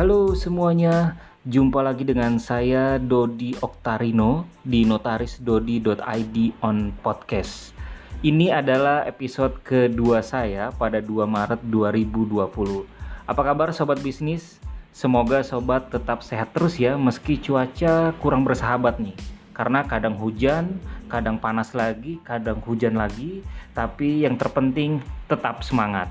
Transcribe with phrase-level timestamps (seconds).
[0.00, 7.76] Halo semuanya, jumpa lagi dengan saya Dodi Oktarino di notarisdodi.id on podcast.
[8.24, 12.32] Ini adalah episode kedua saya pada 2 Maret 2020.
[13.28, 14.56] Apa kabar sobat bisnis?
[14.96, 19.20] Semoga sobat tetap sehat terus ya meski cuaca kurang bersahabat nih.
[19.52, 20.80] Karena kadang hujan,
[21.12, 23.44] kadang panas lagi, kadang hujan lagi,
[23.76, 26.08] tapi yang terpenting tetap semangat.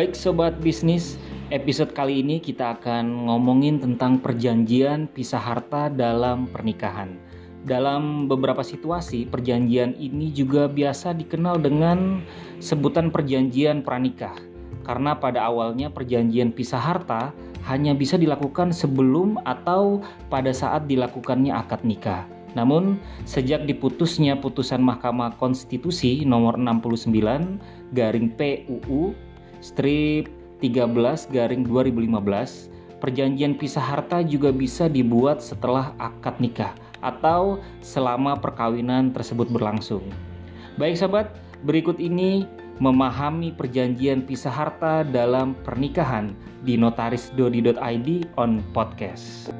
[0.00, 1.20] Baik sobat bisnis,
[1.52, 7.20] episode kali ini kita akan ngomongin tentang perjanjian pisah harta dalam pernikahan.
[7.68, 12.24] Dalam beberapa situasi, perjanjian ini juga biasa dikenal dengan
[12.64, 14.32] sebutan perjanjian pranikah.
[14.88, 17.36] Karena pada awalnya perjanjian pisah harta
[17.68, 20.00] hanya bisa dilakukan sebelum atau
[20.32, 22.24] pada saat dilakukannya akad nikah.
[22.56, 22.96] Namun,
[23.28, 27.04] sejak diputusnya putusan Mahkamah Konstitusi nomor 69
[27.92, 29.28] garing PUU
[29.60, 30.28] strip
[30.60, 39.08] 13 garing 2015, perjanjian pisah harta juga bisa dibuat setelah akad nikah atau selama perkawinan
[39.12, 40.04] tersebut berlangsung.
[40.76, 41.32] Baik sahabat,
[41.64, 42.44] berikut ini
[42.80, 46.32] memahami perjanjian pisah harta dalam pernikahan
[46.64, 48.08] di notarisdodi.id
[48.40, 49.52] on podcast.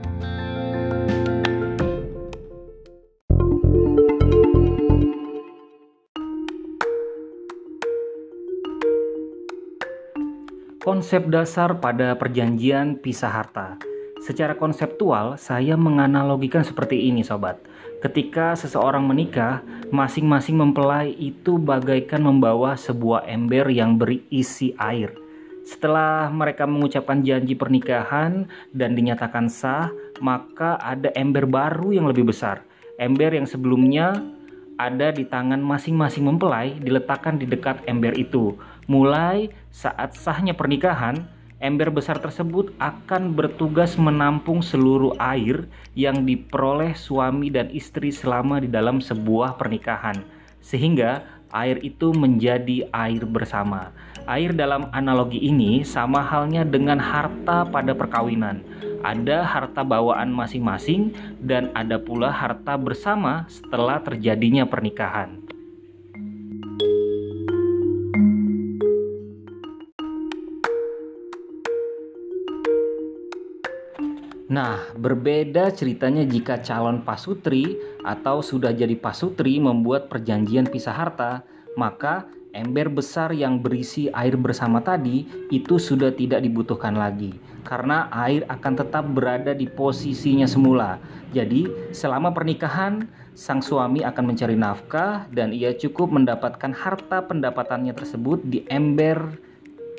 [10.91, 13.79] Konsep dasar pada perjanjian pisah harta.
[14.27, 17.63] Secara konseptual, saya menganalogikan seperti ini, sobat.
[18.03, 19.63] Ketika seseorang menikah,
[19.95, 25.15] masing-masing mempelai itu bagaikan membawa sebuah ember yang berisi air.
[25.63, 32.67] Setelah mereka mengucapkan janji pernikahan dan dinyatakan sah, maka ada ember baru yang lebih besar.
[32.99, 34.19] Ember yang sebelumnya
[34.81, 38.57] ada di tangan masing-masing mempelai diletakkan di dekat ember itu.
[38.91, 41.23] Mulai saat sahnya pernikahan,
[41.63, 48.67] ember besar tersebut akan bertugas menampung seluruh air yang diperoleh suami dan istri selama di
[48.67, 50.19] dalam sebuah pernikahan,
[50.59, 51.23] sehingga
[51.55, 53.95] air itu menjadi air bersama.
[54.27, 58.59] Air dalam analogi ini sama halnya dengan harta pada perkawinan.
[59.07, 65.40] Ada harta bawaan masing-masing dan ada pula harta bersama setelah terjadinya pernikahan.
[74.51, 81.47] Nah, berbeda ceritanya jika calon pasutri atau sudah jadi pasutri membuat perjanjian pisah harta,
[81.79, 85.23] maka ember besar yang berisi air bersama tadi
[85.55, 90.99] itu sudah tidak dibutuhkan lagi karena air akan tetap berada di posisinya semula.
[91.31, 93.07] Jadi, selama pernikahan,
[93.39, 99.39] sang suami akan mencari nafkah dan ia cukup mendapatkan harta pendapatannya tersebut di ember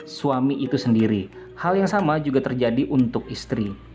[0.03, 1.31] suami itu sendiri.
[1.55, 3.90] Hal yang sama juga terjadi untuk istri.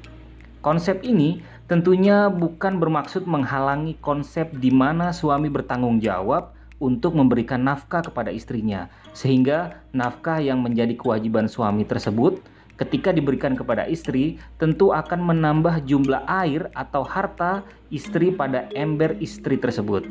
[0.66, 8.02] Konsep ini tentunya bukan bermaksud menghalangi konsep di mana suami bertanggung jawab untuk memberikan nafkah
[8.02, 12.42] kepada istrinya, sehingga nafkah yang menjadi kewajiban suami tersebut
[12.82, 17.62] ketika diberikan kepada istri tentu akan menambah jumlah air atau harta
[17.94, 20.02] istri pada ember istri tersebut.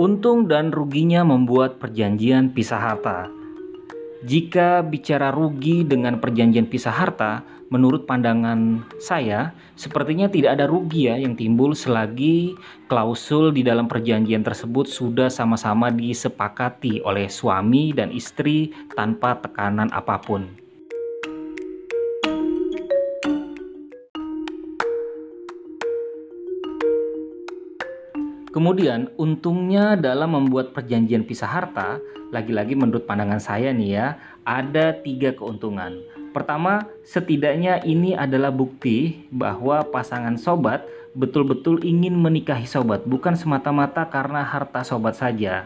[0.00, 3.28] Untung dan ruginya membuat perjanjian pisah harta.
[4.24, 11.20] Jika bicara rugi dengan perjanjian pisah harta, menurut pandangan saya, sepertinya tidak ada rugi ya
[11.20, 12.56] yang timbul selagi
[12.88, 20.16] klausul di dalam perjanjian tersebut sudah sama-sama disepakati oleh suami dan istri tanpa tekanan apa
[20.16, 20.48] pun.
[28.60, 31.96] Kemudian untungnya dalam membuat perjanjian pisah harta,
[32.28, 35.96] lagi-lagi menurut pandangan saya nih ya, ada tiga keuntungan.
[36.36, 40.84] Pertama, setidaknya ini adalah bukti bahwa pasangan sobat
[41.16, 45.64] betul-betul ingin menikahi sobat, bukan semata-mata karena harta sobat saja.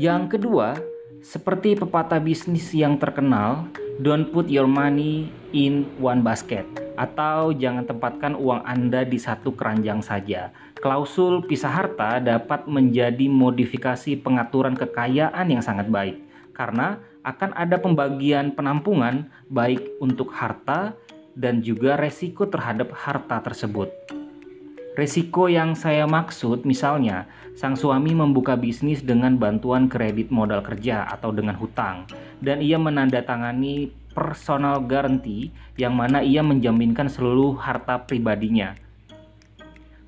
[0.00, 0.80] Yang kedua,
[1.20, 3.68] seperti pepatah bisnis yang terkenal,
[3.98, 6.62] don't put your money in one basket
[6.94, 10.54] atau jangan tempatkan uang Anda di satu keranjang saja.
[10.78, 16.22] Klausul pisah harta dapat menjadi modifikasi pengaturan kekayaan yang sangat baik
[16.54, 20.94] karena akan ada pembagian penampungan baik untuk harta
[21.34, 24.17] dan juga resiko terhadap harta tersebut.
[24.98, 31.30] Resiko yang saya maksud misalnya, sang suami membuka bisnis dengan bantuan kredit modal kerja atau
[31.30, 32.02] dengan hutang
[32.42, 38.74] dan ia menandatangani personal guarantee yang mana ia menjaminkan seluruh harta pribadinya.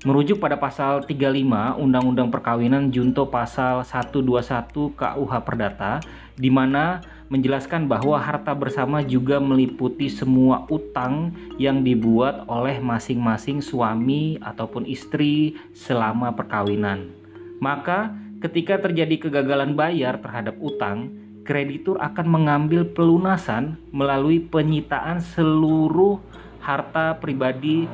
[0.01, 6.01] Merujuk pada pasal 35 Undang-Undang Perkawinan Junto pasal 121 KUH Perdata
[6.33, 11.29] di mana menjelaskan bahwa harta bersama juga meliputi semua utang
[11.61, 17.13] yang dibuat oleh masing-masing suami ataupun istri selama perkawinan.
[17.61, 18.09] Maka,
[18.41, 21.13] ketika terjadi kegagalan bayar terhadap utang,
[21.45, 26.17] kreditur akan mengambil pelunasan melalui penyitaan seluruh
[26.61, 27.89] harta pribadi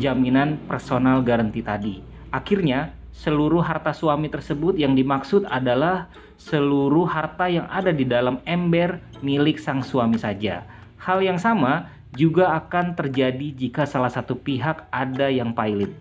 [0.00, 2.00] jaminan personal garanti tadi.
[2.32, 6.08] Akhirnya, seluruh harta suami tersebut yang dimaksud adalah
[6.40, 10.64] seluruh harta yang ada di dalam ember milik sang suami saja.
[10.98, 15.92] Hal yang sama juga akan terjadi jika salah satu pihak ada yang pailit.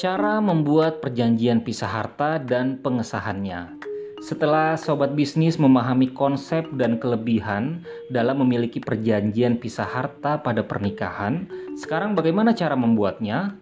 [0.00, 3.76] Cara membuat perjanjian pisah harta dan pengesahannya.
[4.24, 11.44] Setelah sobat bisnis memahami konsep dan kelebihan dalam memiliki perjanjian pisah harta pada pernikahan,
[11.76, 13.60] sekarang bagaimana cara membuatnya?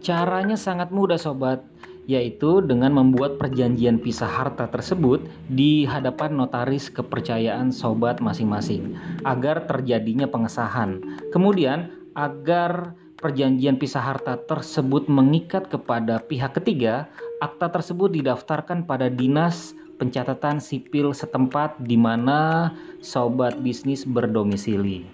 [0.00, 1.60] Caranya sangat mudah sobat,
[2.10, 10.26] yaitu dengan membuat perjanjian pisah harta tersebut di hadapan notaris kepercayaan sobat masing-masing agar terjadinya
[10.26, 10.98] pengesahan.
[11.30, 17.06] Kemudian agar perjanjian pisah harta tersebut mengikat kepada pihak ketiga,
[17.38, 25.06] akta tersebut didaftarkan pada dinas pencatatan sipil setempat di mana sobat bisnis berdomisili.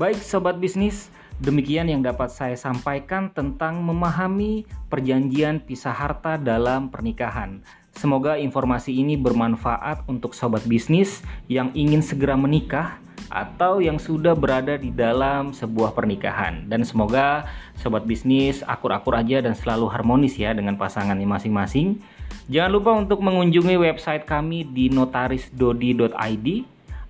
[0.00, 7.64] Baik sobat bisnis, Demikian yang dapat saya sampaikan tentang memahami perjanjian pisah harta dalam pernikahan.
[7.96, 13.00] Semoga informasi ini bermanfaat untuk sobat bisnis yang ingin segera menikah
[13.32, 16.68] atau yang sudah berada di dalam sebuah pernikahan.
[16.68, 17.48] Dan semoga
[17.80, 22.04] sobat bisnis akur-akur aja dan selalu harmonis ya dengan pasangannya masing-masing.
[22.52, 26.48] Jangan lupa untuk mengunjungi website kami di notarisdodi.id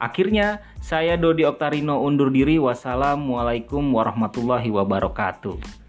[0.01, 2.57] Akhirnya, saya Dodi Oktarino undur diri.
[2.57, 5.80] Wassalamualaikum warahmatullahi wabarakatuh.